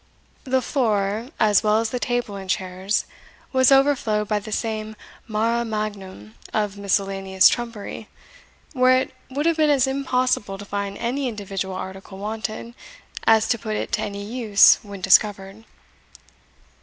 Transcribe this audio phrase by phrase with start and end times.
[0.45, 3.05] The floor, as well as the table and chairs,
[3.53, 4.95] was overflowed by the same
[5.27, 8.07] mare magnum of miscellaneous trumpery,
[8.73, 12.73] where it would have been as impossible to find any individual article wanted,
[13.27, 15.65] as to put it to any use when discovered.